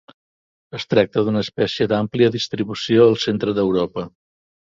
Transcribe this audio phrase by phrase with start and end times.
[0.77, 4.09] Es tracta d'una espècie d'àmplia distribució al centre d'Europa.